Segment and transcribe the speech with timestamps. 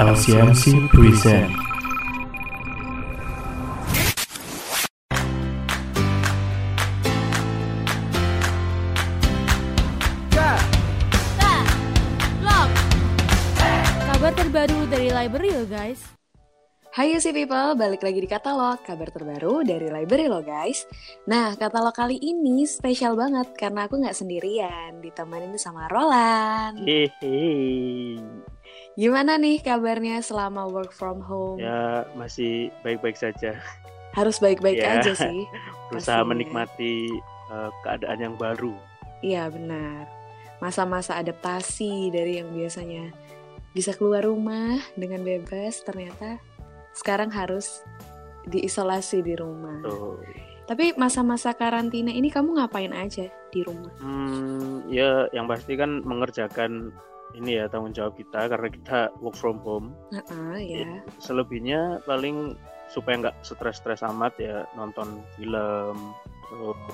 [0.00, 1.52] LCMC present
[14.08, 16.00] Kabar terbaru dari library lo guys.
[16.96, 20.88] Hai UC People, balik lagi di katalog kabar terbaru dari library lo guys.
[21.28, 26.80] Nah, katalog kali ini spesial banget karena aku nggak sendirian, ditemenin sama Roland.
[26.88, 28.49] Hehe.
[29.00, 31.56] Gimana nih kabarnya selama work from home?
[31.56, 33.56] Ya masih baik-baik saja.
[34.12, 35.00] Harus baik-baik Ya.
[35.00, 35.48] aja sih.
[35.88, 36.28] Berusaha Pastinya.
[36.28, 37.08] menikmati
[37.48, 38.76] eh, keadaan yang baru.
[39.24, 40.04] Iya benar.
[40.60, 43.08] Masa-masa adaptasi dari yang biasanya
[43.72, 46.36] bisa keluar rumah dengan bebas, ternyata
[46.92, 47.80] sekarang harus
[48.44, 49.80] diisolasi di rumah.
[49.80, 50.20] Tuh.
[50.68, 53.90] Tapi masa-masa karantina ini kamu ngapain aja di rumah?
[53.96, 56.92] Hmm, ya yang pasti kan mengerjakan
[57.34, 59.94] ini ya tanggung jawab kita karena kita work from home.
[60.10, 60.86] Heeh, ya.
[61.22, 62.58] Selebihnya paling
[62.90, 65.96] supaya nggak stres-stres amat ya nonton film,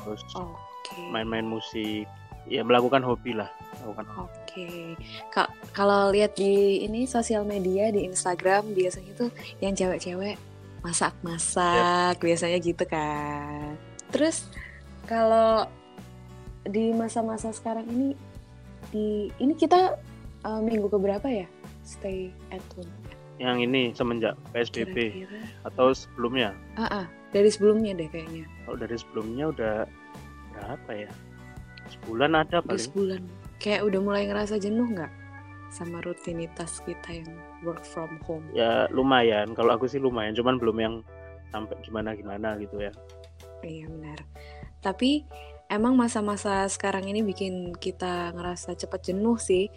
[0.05, 1.01] terus Oke.
[1.09, 2.05] main-main musik,
[2.45, 3.49] ya melakukan hobi lah.
[3.81, 4.93] Melakukan Oke.
[5.33, 9.31] Ka- Kalau lihat di ini sosial media di Instagram biasanya tuh
[9.65, 10.37] yang cewek-cewek
[10.85, 13.75] masak-masak biasanya gitu kan.
[14.13, 14.47] Terus
[15.09, 15.67] kalau
[16.67, 18.09] di masa-masa sekarang ini
[18.91, 19.99] di ini kita
[20.47, 21.47] uh, minggu keberapa ya?
[21.83, 22.89] Stay at home.
[23.37, 25.45] yang ini semenjak PSBB Kira-kira.
[25.69, 26.57] atau sebelumnya.
[26.81, 28.49] Ah, ah, dari sebelumnya deh kayaknya.
[28.65, 29.75] Kalau dari sebelumnya udah
[30.55, 31.11] berapa ya?
[31.87, 32.81] Sebulan ada Udah paling.
[32.81, 33.23] sebulan.
[33.61, 35.13] Kayak udah mulai ngerasa jenuh nggak
[35.69, 37.29] sama rutinitas kita yang
[37.61, 38.47] work from home?
[38.57, 39.53] Ya lumayan.
[39.53, 40.95] Kalau aku sih lumayan, cuman belum yang
[41.53, 42.93] sampai gimana-gimana gitu ya.
[43.61, 44.25] Iya benar.
[44.81, 45.29] Tapi
[45.69, 49.69] emang masa-masa sekarang ini bikin kita ngerasa cepet jenuh sih.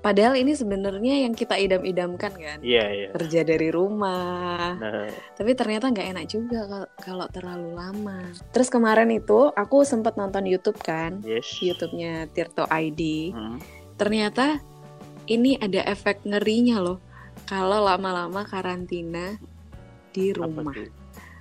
[0.00, 2.58] Padahal ini sebenarnya yang kita idam-idamkan kan.
[2.64, 3.08] Iya, iya.
[3.12, 4.74] Kerja dari rumah.
[4.80, 8.32] Nah, Tapi ternyata nggak enak juga kal- kalau terlalu lama.
[8.50, 11.20] Terus kemarin itu aku sempat nonton YouTube kan.
[11.22, 11.60] yes.
[11.60, 13.32] YouTube-nya Tirto ID.
[13.36, 13.58] Hmm.
[14.00, 14.58] Ternyata
[15.28, 16.98] ini ada efek ngerinya loh.
[17.44, 19.36] Kalau lama-lama karantina
[20.10, 20.74] di rumah.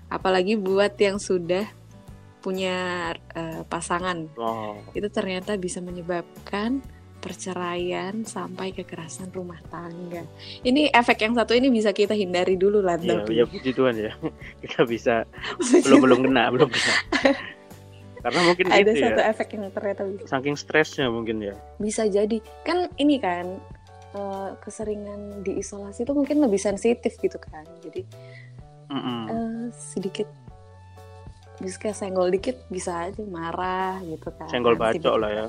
[0.08, 1.68] apalagi buat yang sudah
[2.40, 6.80] punya eh, pasangan Oh, itu ternyata bisa menyebabkan
[7.18, 10.24] perceraian sampai kekerasan rumah tangga.
[10.62, 12.96] Ini efek yang satu ini bisa kita hindari dulu lah.
[13.02, 14.12] iya, ya puji Tuhan ya.
[14.64, 15.26] Kita bisa
[15.60, 16.94] belum belum kena, belum kena.
[18.24, 19.26] Karena mungkin ada itu satu ya.
[19.30, 21.54] efek yang ternyata bisa, Saking stresnya mungkin ya.
[21.78, 23.62] bisa jadi kan ini kan
[24.18, 27.64] eh, keseringan diisolasi itu mungkin lebih sensitif gitu kan.
[27.82, 28.04] Jadi
[28.92, 29.22] Mm-mm.
[29.32, 30.28] eh, sedikit
[31.58, 34.50] bisa kayak senggol dikit bisa aja marah gitu kan.
[34.50, 35.46] Senggol bacok lah ya.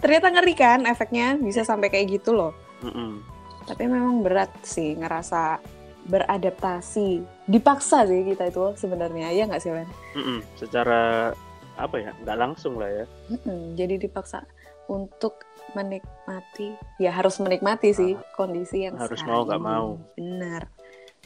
[0.00, 2.52] Ternyata ngeri kan efeknya bisa sampai kayak gitu loh.
[2.84, 3.22] Mm-mm.
[3.66, 5.58] Tapi memang berat sih ngerasa
[6.06, 7.22] beradaptasi.
[7.50, 9.88] Dipaksa sih kita itu sebenarnya ya nggak sih Len?
[10.14, 10.38] Mm-mm.
[10.54, 11.34] Secara
[11.76, 12.14] apa ya?
[12.22, 13.04] Nggak langsung lah ya.
[13.32, 14.46] Mm-mm, Jadi dipaksa
[14.86, 15.42] untuk
[15.74, 19.98] menikmati, ya harus menikmati sih kondisi yang harus mau nggak mau.
[20.14, 20.70] Benar.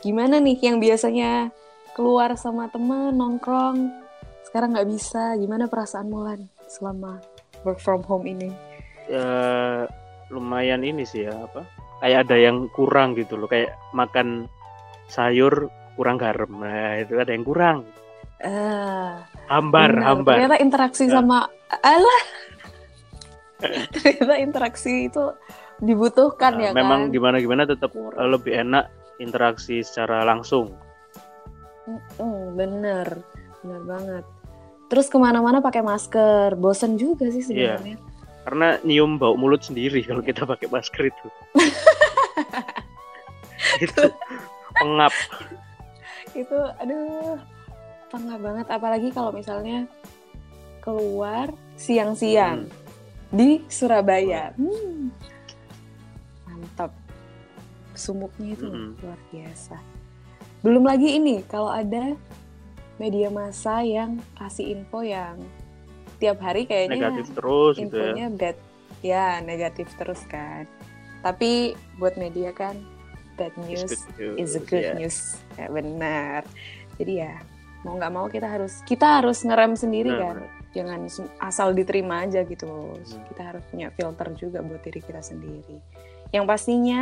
[0.01, 1.53] Gimana nih yang biasanya
[1.93, 3.93] keluar sama temen nongkrong
[4.49, 5.37] sekarang nggak bisa?
[5.37, 7.21] Gimana perasaan Mulan selama
[7.63, 8.51] work from home ini?
[9.07, 9.27] ya
[10.31, 11.67] lumayan ini sih ya apa
[11.99, 14.47] kayak ada yang kurang gitu loh kayak makan
[15.07, 15.67] sayur
[15.99, 17.79] kurang garam nah itu ada yang kurang
[18.41, 19.21] Ah,
[19.53, 20.07] hambar benar.
[20.07, 21.21] hambar Ternyata interaksi Ya.
[21.21, 22.23] sama alah.
[23.93, 25.25] Ternyata interaksi itu
[25.77, 27.13] dibutuhkan Nah, ya memang kan.
[27.13, 28.17] gimana gimana tetap Kurang.
[28.17, 28.89] lebih enak
[29.19, 30.73] interaksi secara langsung
[32.17, 33.09] Mm, bener,
[33.61, 34.25] bener banget.
[34.91, 37.79] Terus ke mana-mana pakai masker, bosen juga sih Iya.
[37.79, 37.97] sebenarnya.
[38.41, 41.27] karena nyium bau mulut sendiri kalau kita pakai masker itu
[43.85, 44.03] itu
[44.75, 45.15] pengap
[46.31, 47.37] Itu, aduh,
[48.09, 48.67] pengap banget.
[48.67, 49.85] Apalagi kalau misalnya
[50.79, 52.71] keluar siang-siang
[53.29, 54.55] di Surabaya.
[54.55, 55.11] Hmm.
[56.47, 56.95] Mantap.
[57.93, 58.95] Sumuknya itu Mm-mm.
[59.03, 59.77] luar biasa.
[60.63, 62.15] Belum lagi ini, kalau ada
[63.01, 65.41] media massa yang kasih info yang
[66.21, 68.13] tiap hari kayaknya negatif terus gitu ya.
[68.13, 68.57] infonya bad
[69.01, 70.69] ya negatif terus kan.
[71.25, 72.77] Tapi buat media kan
[73.41, 74.93] bad news good is a news, good ya.
[74.93, 75.19] news.
[75.57, 76.45] Ya, benar.
[77.01, 77.41] Jadi ya
[77.81, 80.45] mau nggak mau kita harus kita harus ngerem sendiri kan.
[80.71, 81.03] jangan
[81.43, 83.25] asal diterima aja gitu Hmm.
[83.33, 85.81] kita harus punya filter juga buat diri kita sendiri.
[86.31, 87.01] Yang pastinya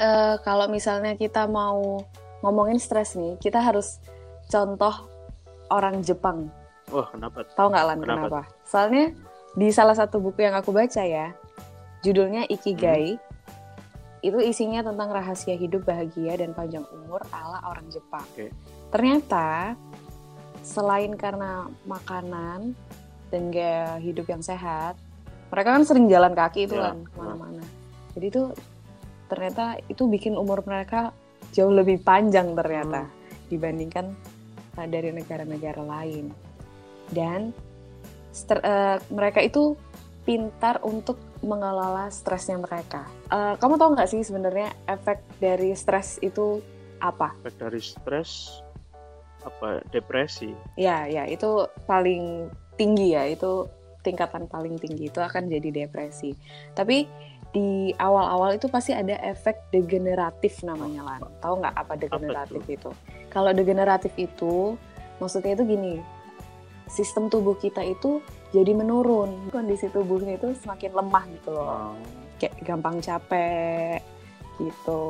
[0.00, 2.00] eh, kalau misalnya kita mau
[2.40, 4.00] ngomongin stres nih kita harus
[4.48, 4.94] contoh
[5.68, 6.48] orang Jepang
[6.88, 8.16] wah kenapa Tahu nggak Lan Kenapa?
[8.24, 8.40] kenapa?
[8.64, 9.04] Soalnya
[9.52, 11.32] di salah satu buku yang aku baca ya,
[12.00, 13.18] Judulnya Ikigai.
[14.18, 18.22] Itu isinya tentang rahasia hidup bahagia dan panjang umur ala orang Jepang.
[18.34, 18.50] Oke.
[18.90, 19.74] Ternyata
[20.62, 22.74] selain karena makanan
[23.30, 24.98] dan gaya hidup yang sehat,
[25.50, 26.90] mereka kan sering jalan kaki itu Ya.
[26.92, 27.64] kan ke mana-mana.
[28.14, 28.42] Jadi itu
[29.28, 31.12] ternyata itu bikin umur mereka
[31.52, 33.06] jauh lebih panjang ternyata
[33.48, 34.12] dibandingkan
[34.78, 36.30] uh, dari negara-negara lain.
[37.10, 37.50] Dan
[38.54, 39.74] uh, mereka itu
[40.22, 43.08] pintar untuk mengelola stresnya mereka.
[43.32, 46.62] Uh, kamu tahu nggak sih sebenarnya efek dari stres itu
[47.02, 47.34] apa?
[47.42, 48.62] Efek dari stres
[49.38, 53.64] apa depresi Ya, ya itu paling tinggi ya, itu
[54.02, 56.36] tingkatan paling tinggi itu akan jadi depresi.
[56.76, 57.08] Tapi
[57.48, 61.20] di awal-awal itu pasti ada efek degeneratif namanya lan.
[61.40, 62.90] Tahu nggak apa degeneratif itu?
[63.28, 64.76] Kalau degeneratif itu
[65.16, 65.94] maksudnya itu gini,
[66.86, 71.96] sistem tubuh kita itu jadi menurun, kondisi tubuhnya itu semakin lemah gitu loh, Oh,
[72.36, 74.00] kayak gampang capek
[74.56, 75.02] gitu.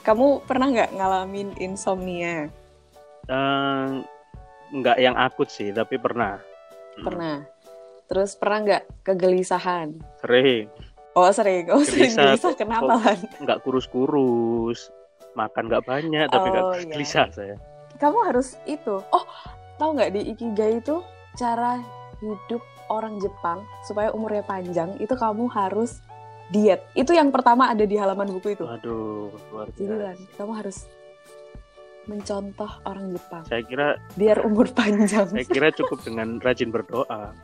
[0.00, 2.48] Kamu pernah nggak ngalamin insomnia?
[3.26, 3.86] eh,
[4.68, 6.38] nggak yang akut sih tapi pernah
[6.96, 7.36] Hmm, Pernah.
[8.06, 9.88] Terus pernah nggak kegelisahan?
[10.16, 10.70] sering
[11.16, 13.18] Oh sering, oh sering Gelisah gelisah kenapa kok- Lan?
[13.40, 14.92] nggak kurus-kurus
[15.32, 16.88] makan nggak banyak tapi nggak Oh, iya.
[16.90, 17.56] gelisah saya
[17.96, 19.00] Kamu harus itu.
[19.06, 19.24] Oh,
[19.74, 21.00] tahu nggak di Ikigai itu
[21.34, 21.80] cara
[22.18, 26.04] hidup orang Jepang supaya umurnya panjang itu kamu harus
[26.46, 26.84] diet.
[26.92, 28.62] Itu yang pertama ada di halaman buku itu.
[28.62, 30.76] waduh luar Jadi biasa Lan, kamu harus
[32.04, 35.26] mencontoh orang Jepang saya kira biar umur panjang.
[35.26, 37.34] saya kira cukup dengan rajin berdoa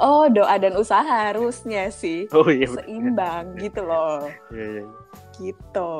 [0.00, 4.28] Oh, doa dan usaha harusnya sih oh iya seimbang gitu loh.
[4.52, 4.84] Iya, iya, iya.
[5.36, 5.92] Gitu.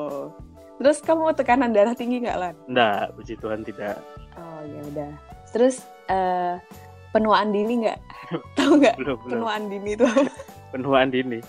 [0.76, 2.54] Terus kamu tekanan darah tinggi nggak Lan?
[2.68, 3.96] Nggak, puji Tuhan tidak
[4.36, 5.12] Oh ya udah.
[5.52, 6.60] Terus eh,
[7.12, 8.00] penuaan dini nggak?
[8.58, 8.96] Tahu nggak
[9.28, 10.08] penuaan dini itu
[10.74, 11.40] penuaan dini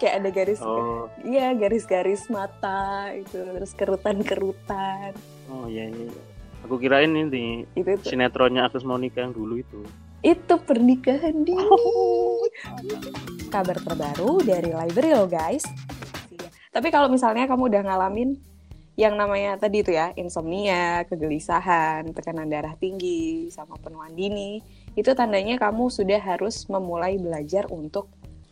[0.00, 5.12] kayak ada garis, oh iya garis-garis mata itu, terus kerutan-kerutan
[5.52, 6.22] oh iya iya iya.
[6.64, 8.08] aku kirain ini itu tuh.
[8.08, 9.86] sinetronnya Agus Monica yang dulu itu
[10.22, 11.66] Itu pernikahan dini.
[13.50, 15.66] Kabar terbaru dari library lo guys.
[16.72, 18.38] Tapi kalau misalnya kamu udah ngalamin
[18.96, 24.62] yang namanya tadi itu ya insomnia, kegelisahan, tekanan darah tinggi, sama penuaan dini,
[24.96, 28.08] itu tandanya kamu sudah harus memulai belajar untuk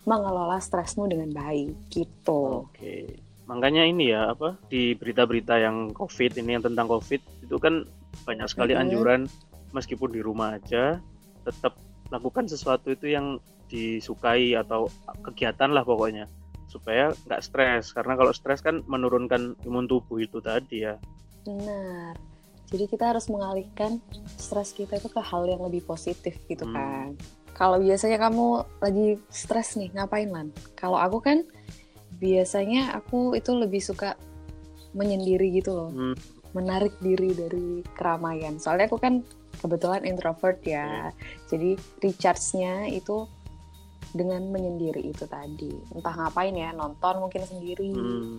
[0.09, 2.67] mengelola stresmu dengan baik gitu.
[2.69, 3.21] Oke.
[3.45, 7.83] Makanya ini ya apa di berita-berita yang COVID ini yang tentang COVID itu kan
[8.25, 9.27] banyak sekali anjuran
[9.75, 11.03] meskipun di rumah aja
[11.45, 11.77] tetap
[12.11, 13.39] lakukan sesuatu itu yang
[13.71, 14.91] disukai atau
[15.23, 16.27] kegiatan lah pokoknya
[16.71, 20.95] supaya nggak stres karena kalau stres kan menurunkan imun tubuh itu tadi ya.
[21.43, 22.15] Benar.
[22.71, 23.99] Jadi kita harus mengalihkan
[24.39, 26.75] stres kita itu ke hal yang lebih positif gitu Hmm.
[26.75, 27.09] kan.
[27.51, 28.47] Kalau biasanya kamu
[28.79, 30.55] lagi stres nih, ngapain Lan?
[30.79, 31.43] Kalau aku kan
[32.23, 34.15] biasanya aku itu lebih suka
[34.95, 36.15] menyendiri gitu loh, Hmm,
[36.55, 38.63] menarik diri dari keramaian.
[38.63, 39.27] Soalnya aku kan
[39.61, 41.13] kebetulan introvert ya.
[41.47, 43.29] Jadi recharge-nya itu
[44.11, 45.71] dengan menyendiri itu tadi.
[45.95, 48.37] Entah ngapain ya, nonton mungkin sendiri hmm.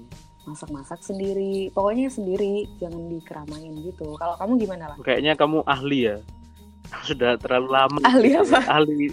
[0.49, 5.99] masak-masak sendiri pokoknya sendiri jangan di keramaian gitu kalau kamu gimana lah Kayaknya kamu ahli
[6.11, 6.17] ya.
[7.07, 8.43] Sudah terlalu lama Ahli gitu.
[8.51, 8.59] apa?
[8.67, 9.07] Ahli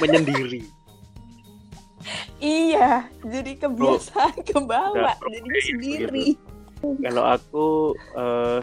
[0.00, 0.62] menyendiri.
[2.40, 5.66] iya jadi kebiasaan ke bawah Udah, jadi gitu.
[5.68, 6.28] sendiri
[6.80, 8.58] Kalau aku eh,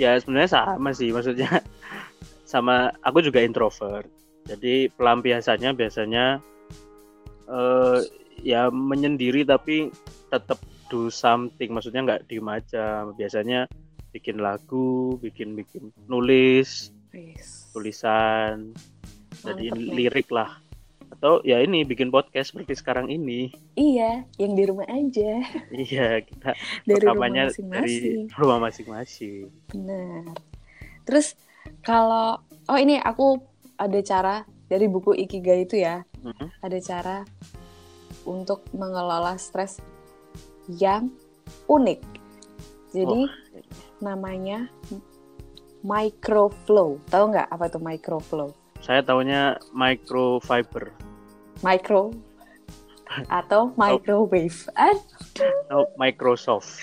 [0.00, 1.60] ya sebenarnya sama sih maksudnya
[2.52, 4.08] sama aku juga introvert.
[4.48, 6.40] Jadi pelampiasannya biasanya
[7.46, 8.00] eh,
[8.40, 9.92] ya menyendiri tapi
[10.32, 10.56] tetap
[10.88, 13.04] do something maksudnya nggak diem aja.
[13.12, 13.68] Biasanya
[14.10, 16.90] bikin lagu, bikin bikin nulis,
[17.70, 18.72] tulisan,
[19.44, 20.58] jadi lirik lah.
[21.20, 23.52] Atau ya ini bikin podcast seperti sekarang ini.
[23.76, 25.44] iya yang di rumah aja.
[25.68, 26.56] Iya, kita
[26.88, 28.24] dari rumah rekamannya masing-masing.
[28.24, 29.44] dari rumah masing-masing.
[29.68, 30.32] benar.
[31.04, 31.36] Terus
[31.84, 33.36] kalau oh ini aku
[33.76, 36.08] ada cara dari buku Ikigai itu ya.
[36.24, 36.48] Mhm.
[36.64, 37.16] ada cara
[38.24, 39.76] untuk mengelola stres
[40.72, 41.12] yang
[41.68, 42.00] unik.
[42.96, 43.28] Jadi
[44.00, 44.72] namanya
[45.84, 46.96] microflow.
[47.12, 48.56] Tahu nggak apa itu microflow?
[48.80, 51.09] Saya taunya microfiber
[51.60, 52.14] micro
[53.26, 54.70] atau microwave.
[54.76, 56.78] Atau Microsoft.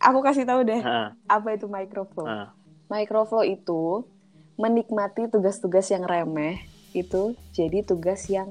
[0.00, 2.24] aku kasih tahu deh Nah, apa itu microflow.
[2.24, 2.56] nah.
[2.88, 4.08] Microflow itu
[4.56, 6.64] menikmati tugas-tugas yang remeh
[6.96, 8.50] itu jadi tugas yang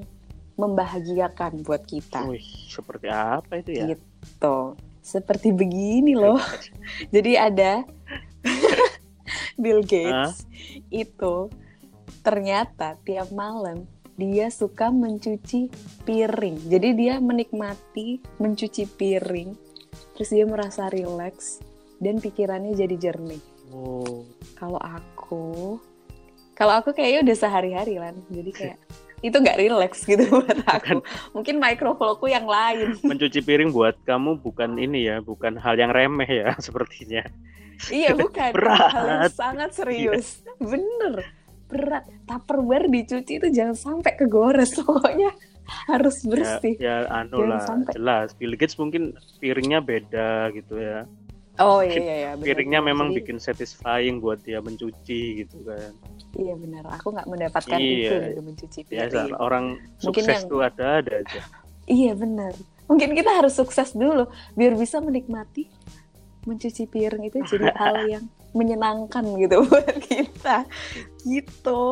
[0.56, 2.24] membahagiakan buat kita.
[2.28, 3.84] Wih, seperti apa itu ya?
[3.92, 4.58] Gitu.
[5.00, 6.36] Seperti begini loh.
[7.14, 7.80] Jadi ada
[9.62, 10.44] Bill Gates
[10.92, 11.48] itu
[12.20, 13.88] ternyata tiap malam
[14.20, 15.72] dia suka mencuci
[16.04, 16.68] piring.
[16.68, 19.56] Jadi dia menikmati mencuci piring,
[20.12, 21.64] terus dia merasa rileks
[21.96, 23.40] dan pikirannya jadi jernih.
[23.72, 24.28] Oh,
[24.60, 25.80] Kalau aku,
[26.52, 28.78] kalau aku kayaknya udah sehari-hari lan, jadi kayak
[29.26, 31.00] itu nggak rileks gitu buat aku.
[31.32, 33.00] Mungkin microflowku yang lain.
[33.08, 37.24] mencuci piring buat kamu bukan ini ya, bukan hal yang remeh ya sepertinya.
[37.88, 38.92] iya bukan Berat.
[38.92, 40.44] hal yang sangat serius.
[40.60, 41.39] Bener
[41.70, 42.04] berat.
[42.26, 45.30] Tupperware dicuci itu jangan sampai kegores pokoknya
[45.86, 46.74] harus Ya, bersih.
[46.76, 47.92] ya anu Jangan lah, sampai.
[47.94, 48.28] jelas.
[48.34, 49.02] Bill Gates mungkin
[49.38, 51.06] piringnya beda gitu ya.
[51.56, 52.30] Oh iya iya iya.
[52.34, 52.90] Piringnya bener.
[52.90, 55.92] memang Jadi, bikin satisfying buat dia mencuci gitu kan.
[56.32, 56.84] Iya benar.
[56.90, 57.94] Aku nggak mendapatkan Iya.
[58.00, 59.34] itu dari mencuci Biasa piring.
[59.36, 59.64] orang
[60.00, 61.40] Mungkin sukses yang- tuh ada ada aja.
[61.84, 62.52] Iya benar.
[62.86, 65.68] Mungkin kita harus sukses dulu biar bisa menikmati
[66.42, 70.64] mencuci piring itu jadi hal yang menyenangkan gitu buat kita.
[71.22, 71.82] Gitu.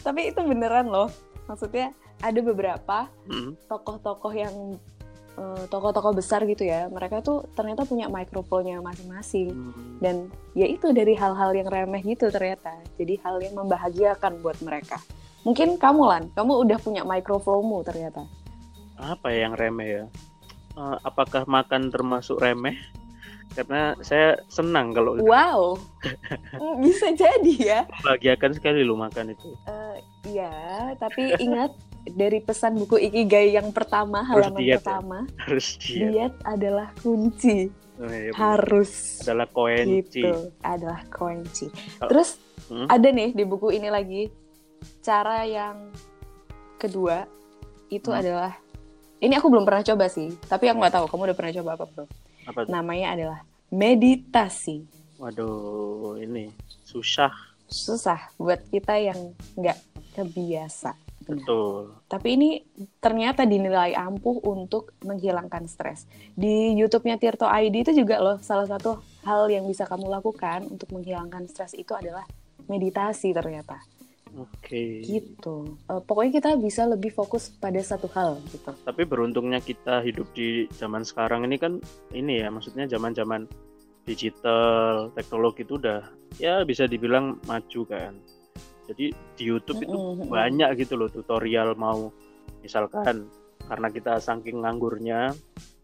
[0.00, 1.10] Tapi itu beneran loh.
[1.46, 3.54] Maksudnya ada beberapa Mm.
[3.68, 4.54] tokoh-tokoh yang
[5.36, 6.88] eh, tokoh-tokoh besar gitu ya.
[6.88, 10.00] Mereka tuh ternyata punya microphone-nya masing-masing Hmm.
[10.00, 10.16] dan
[10.56, 12.72] ya itu dari hal-hal yang remeh gitu ternyata.
[12.96, 14.96] Jadi hal yang membahagiakan buat mereka.
[15.44, 18.24] Mungkin kamu Lan, kamu udah punya microphone-mu ternyata.
[18.96, 20.04] Apa ya yang remeh ya?
[20.72, 22.80] Eh, apakah makan termasuk remeh?
[23.48, 25.78] Karena saya senang kalau Wow,
[26.82, 27.80] bisa jadi ya.
[27.86, 29.48] membahagiakan sekali lo makan itu.
[29.64, 30.50] Eh, Iya,
[30.98, 31.70] tapi ingat
[32.04, 34.76] dari pesan buku Ikigai yang pertama, Harus halaman diet ya?
[34.76, 40.18] pertama, Harus dia diet adalah kunci, Oh, iya, harus adalah koenci.
[40.18, 41.70] gitu, adalah kunci.
[41.96, 42.28] Kalau- Terus
[42.66, 42.90] Hmm?
[42.90, 44.26] ada nih di buku ini lagi
[45.00, 45.94] cara yang
[46.76, 47.24] kedua
[47.86, 48.18] itu Hmm.
[48.18, 48.52] adalah
[49.16, 51.84] ini aku belum pernah coba sih, tapi aku nggak tahu kamu udah pernah coba apa
[51.86, 52.08] belum.
[52.46, 52.70] Apa tuh?
[52.72, 54.86] Namanya adalah meditasi.
[55.18, 56.52] Waduh, ini
[56.86, 57.32] susah.
[57.66, 59.78] Susah buat kita yang nggak
[60.14, 60.94] kebiasa.
[61.26, 61.42] Benar.
[61.42, 61.82] Betul.
[62.06, 62.50] Tapi ini
[63.02, 66.06] ternyata dinilai ampuh untuk menghilangkan stres.
[66.38, 70.94] Di YouTube-nya Tirto ID itu juga loh salah satu hal yang bisa kamu lakukan untuk
[70.94, 72.22] menghilangkan stres itu adalah
[72.70, 73.82] meditasi ternyata.
[74.36, 75.00] Oke.
[75.00, 75.56] Gitu.
[75.88, 78.70] Eh, pokoknya kita bisa lebih fokus pada satu hal gitu.
[78.84, 81.80] Tapi beruntungnya kita hidup di zaman sekarang ini kan
[82.12, 83.48] ini ya, maksudnya zaman-zaman
[84.06, 86.04] digital, teknologi itu udah
[86.36, 88.14] ya bisa dibilang maju kan.
[88.86, 90.30] Jadi di YouTube itu Mm-mm, mm-mm.
[90.30, 92.12] banyak gitu loh tutorial mau
[92.62, 93.26] misalkan
[93.66, 95.34] karena kita saking nganggurnya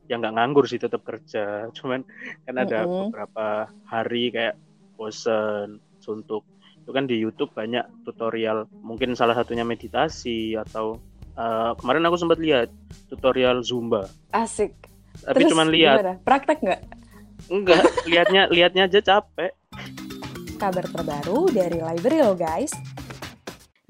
[0.06, 2.06] ya nggak nganggur sih tetap kerja cuman
[2.46, 3.10] kan ada Mm-mm.
[3.10, 4.54] beberapa hari kayak
[4.94, 6.46] bosen suntuk
[6.92, 11.00] kan di YouTube banyak tutorial mungkin salah satunya meditasi atau
[11.34, 12.68] eh, kemarin aku sempat lihat
[13.08, 14.76] tutorial zumba Asik.
[15.24, 16.14] tapi Terus cuman lihat gimana?
[16.22, 16.80] Praktek nggak?
[17.50, 19.52] enggak lihatnya lihatnya aja capek
[20.62, 22.70] Kabar terbaru dari library lo guys.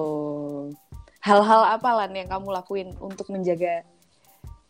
[1.25, 3.81] Hal-hal apa lan yang kamu lakuin untuk menjaga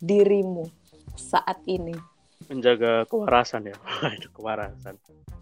[0.00, 0.64] dirimu
[1.12, 1.92] saat ini?
[2.46, 3.76] Menjaga kewarasan ya.
[4.36, 4.94] Kewarasan.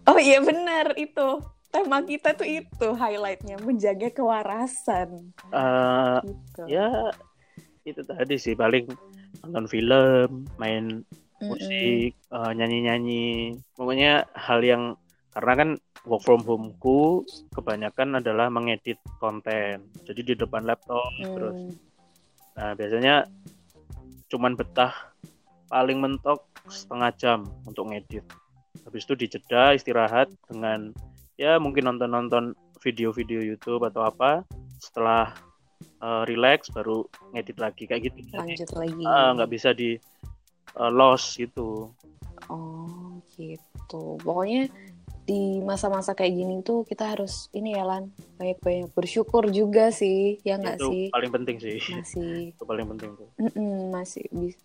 [0.05, 1.41] Oh iya benar itu.
[1.73, 5.33] Tema kita tuh itu highlightnya menjaga kewarasan.
[5.51, 6.61] Eh, Gitu.
[6.71, 7.11] ya
[7.85, 8.89] itu tadi sih paling
[9.43, 11.03] nonton film main
[11.43, 13.59] musik eh, nyanyi-nyanyi.
[13.75, 14.95] Pokoknya hal yang
[15.35, 15.69] karena kan
[16.07, 19.83] work from homeku kebanyakan adalah mengedit konten.
[20.07, 21.57] Jadi di depan laptop terus.
[21.59, 21.75] Hmm.
[22.55, 23.27] nah biasanya
[24.31, 25.11] cuman betah
[25.75, 26.39] paling mentok
[26.71, 28.23] setengah jam untuk ngedit.
[28.87, 30.95] Habis itu dijeda istirahat dengan
[31.35, 34.47] ya mungkin nonton-nonton video-video YouTube atau apa.
[34.79, 35.35] Setelah
[35.99, 37.03] eh, relax baru
[37.35, 38.39] ngedit lagi kayak gitu.
[38.39, 39.03] Lanjut lagi.
[39.03, 39.99] Ah, nggak bisa di
[40.79, 41.91] eh, loss gitu.
[42.47, 44.15] Oh gitu.
[44.23, 44.71] Pokoknya
[45.25, 48.15] di masa-masa kayak gini tuh kita harus ini ya Lan.
[48.39, 51.03] Banyak-banyak bersyukur juga sih ya nggak itu sih?
[51.11, 51.77] paling penting sih.
[51.91, 52.55] Masih.
[52.55, 53.27] Itu paling penting tuh.
[53.43, 54.61] Mm-mm, masih bis-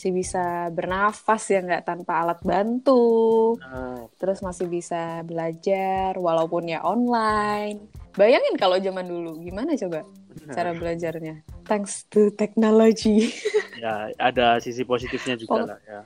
[0.00, 3.60] masih bisa bernafas ya nggak tanpa alat bantu.
[3.60, 7.84] Nah, terus masih bisa belajar walaupun ya online.
[8.16, 10.08] Bayangin kalau zaman dulu gimana coba
[10.56, 11.44] cara belajarnya?
[11.68, 13.28] Thanks to technology.
[13.80, 15.64] Ya ada sisi positifnya juga Oh.
[15.64, 16.00] lah ya.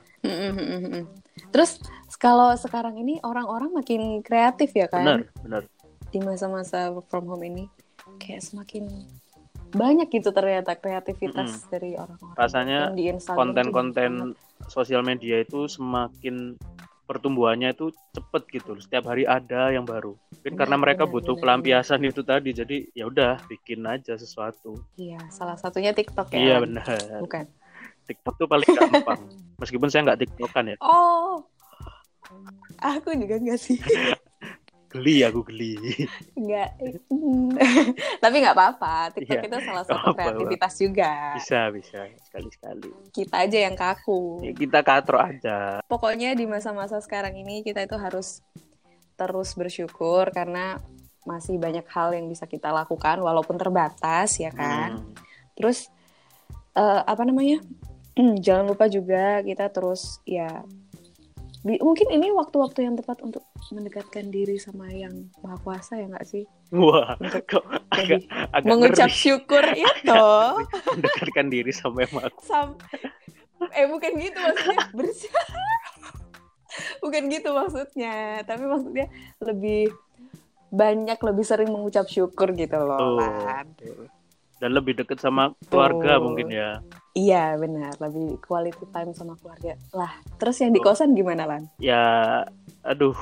[1.51, 1.79] terus
[2.19, 5.63] kalau sekarang ini orang-orang makin kreatif ya kan Benar, benar.
[6.07, 7.67] di masa-masa work from home ini
[8.15, 8.87] kayak semakin
[9.73, 12.79] banyak gitu ternyata kreativitas dari orang-orang Rasanya
[13.25, 14.37] Konten-konten
[14.69, 16.55] sosial media itu semakin
[17.05, 18.71] pertumbuhannya itu cepet gitu.
[18.81, 20.17] Setiap hari ada yang baru.
[20.17, 22.49] Mungkin Benar, karena mereka benar, butuh benar, pelampiasan itu tadi.
[22.53, 24.73] Jadi ya udah bikin aja sesuatu.
[24.97, 26.61] iya salah satunya TikTok ya Iya Lan?
[26.65, 26.85] benar.
[27.21, 27.45] bukan
[28.05, 29.21] TikTok tuh paling gampang.
[29.61, 30.75] Meskipun saya nggak TikTokan ya.
[30.81, 31.45] oh
[32.81, 33.77] aku juga enggak sih
[34.95, 35.75] Geli aku geli.
[36.39, 36.71] Enggak.
[38.23, 39.11] Tapi nggak apa-apa.
[39.11, 40.15] TikTok Iya, itu salah nggak satu apa-apa.
[40.15, 41.13] kreativitas juga.
[41.35, 42.89] Bisa bisa sekali-sekali.
[43.11, 44.39] Kita aja yang kaku.
[44.39, 45.83] Ya, kita katro aja.
[45.91, 48.39] Pokoknya di masa-masa sekarang ini kita itu harus
[49.19, 50.79] terus bersyukur karena
[51.27, 55.03] masih banyak hal yang bisa kita lakukan walaupun terbatas ya kan.
[55.03, 55.11] Hmm.
[55.59, 55.91] Terus
[56.71, 57.59] eh, apa namanya?
[58.15, 60.63] Jangan lupa juga kita terus ya
[61.65, 63.41] mungkin ini waktu-waktu yang tepat untuk
[63.73, 66.45] mendekatkan diri sama yang maha kuasa ya nggak sih?
[66.69, 68.21] Wah, Untuk kok agak,
[68.53, 70.61] agak mengucap ngeri syukur ya toh.
[70.93, 72.41] mendekatkan diri sama yang aku.
[72.45, 72.77] Sam
[73.73, 75.31] eh bukan gitu maksudnya bersih
[77.03, 79.07] bukan gitu maksudnya tapi maksudnya
[79.41, 79.89] lebih
[80.69, 83.17] banyak lebih sering mengucap syukur gitu loh Tuh.
[83.23, 83.65] Lan.
[84.65, 86.81] Dan lebih deket sama keluarga mungkin ya.
[87.13, 87.93] iya benar.
[88.01, 89.77] Lebih quality time sama keluarga.
[89.93, 90.09] Lah
[90.41, 91.69] terus yang di kosan gimana lan?
[91.77, 92.41] Ya,
[92.81, 93.13] aduh,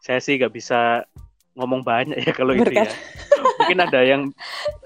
[0.00, 1.04] saya sih nggak bisa
[1.52, 2.88] ngomong banyak ya kalau itu ya.
[3.60, 4.32] Mungkin ada yang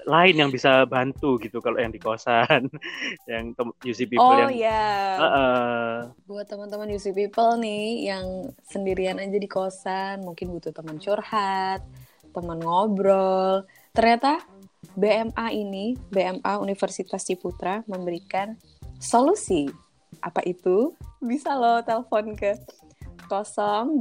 [0.03, 2.67] lain yang bisa bantu gitu kalau yang di kosan,
[3.31, 3.55] yang
[3.87, 4.83] UC people oh yang ya
[5.15, 5.89] Heeh.
[6.27, 11.87] buat teman-teman UC people nih yang sendirian aja di kosan mungkin butuh teman curhat
[12.33, 13.63] teman ngobrol.
[13.93, 14.41] Ternyata
[14.93, 18.53] BMA ini BMA Universitas Ciputra memberikan
[19.01, 19.65] solusi.
[20.21, 20.93] Apa itu?
[21.17, 22.53] Bisa lo telepon ke
[23.27, 23.97] 081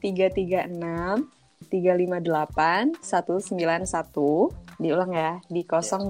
[0.00, 1.28] 336
[1.68, 6.08] 358 191 diulang ya di 081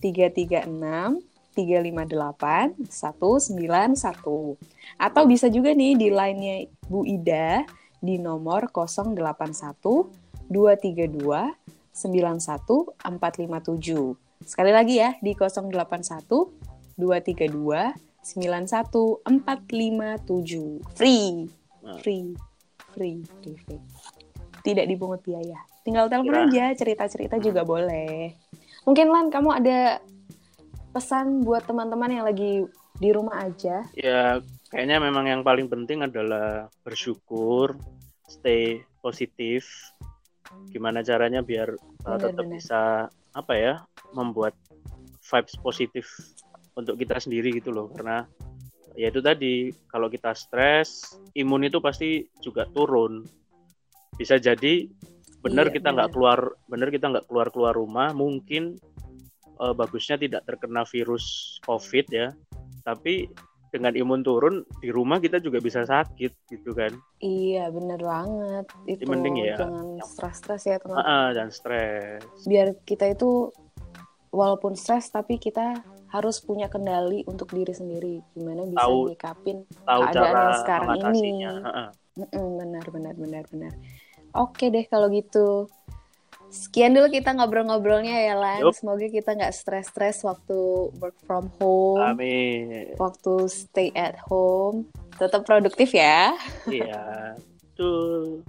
[0.00, 1.20] 336
[1.56, 4.60] 358 191
[5.00, 7.64] atau bisa juga nih di line-nya Bu Ida
[7.96, 9.16] di nomor 081
[10.48, 11.22] 232
[11.92, 16.28] 91 457 sekali lagi ya di 081
[16.94, 17.94] 232
[18.26, 21.48] 91 457 free
[21.86, 22.02] Nah.
[22.02, 22.34] free
[22.90, 23.78] free free, free.
[24.60, 26.42] tidak dipungut biaya tinggal telepon Ya.
[26.50, 28.34] aja cerita-cerita juga boleh
[28.82, 30.02] mungkin Lan kamu ada
[30.90, 36.66] pesan buat teman-teman yang lagi di rumah aja Ya, kayaknya memang yang paling penting adalah
[36.82, 37.76] bersyukur,
[38.26, 39.68] stay positif.
[40.70, 41.74] Gimana caranya biar
[42.06, 42.54] uh, tetap Benar-benar.
[42.56, 42.80] bisa
[43.36, 43.74] apa ya,
[44.16, 44.56] membuat
[45.20, 46.06] vibes positif
[46.76, 47.92] untuk kita sendiri gitu loh.
[47.92, 48.24] Karena
[48.96, 53.24] ya itu tadi, kalau kita stres, imun itu pasti juga turun.
[54.16, 54.88] Bisa jadi
[55.44, 58.80] benar Iya, kita nggak keluar, benar kita nggak keluar keluar rumah, mungkin
[59.60, 62.32] uh, bagusnya tidak terkena virus COVID ya
[62.86, 63.26] tapi
[63.76, 66.90] dengan imun turun di rumah kita juga bisa sakit gitu kan.
[67.18, 68.64] Iya bener banget.
[68.84, 69.56] Itu Jadi mending ya.
[69.58, 72.24] jangan stres-stres ya teman Ah, dan stres.
[72.42, 73.52] Biar kita itu
[74.30, 75.76] walaupun stres tapi kita
[76.08, 78.24] harus punya kendali untuk diri sendiri.
[78.32, 80.96] Gimana bisa Tahu- nyikapin tahu Keadaan cara yang sekarang ini.
[80.96, 83.72] mengatasinya Ah, Mm-mm, benar benar benar benar.
[84.32, 85.68] Oke deh kalau gitu
[86.50, 88.74] sekian dulu kita ngobrol-ngobrolnya ya Lan Yup.
[88.74, 94.86] semoga kita nggak stres-stres waktu work from home amin waktu stay at home
[95.18, 96.34] tetap produktif ya
[96.70, 97.34] iya
[97.74, 98.42] tuh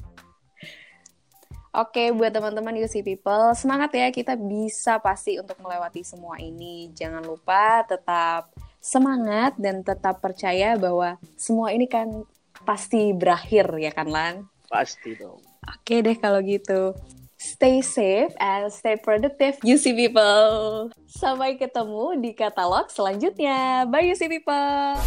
[1.78, 6.90] Oke, buat teman-teman UC People, semangat ya kita bisa pasti untuk melewati semua ini.
[6.90, 8.50] Jangan lupa tetap
[8.82, 12.26] semangat dan tetap percaya bahwa semua ini kan
[12.66, 14.36] pasti berakhir ya kan Lan?
[14.68, 16.96] pasti dong Oke deh kalau gitu.
[17.38, 20.90] Stay safe and stay productive UC People.
[21.06, 23.86] Sampai ketemu di katalog selanjutnya.
[23.86, 24.98] Bye UC People.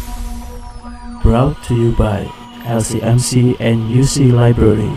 [1.19, 2.23] Brought to you by
[2.63, 4.95] LCMC and UC Library.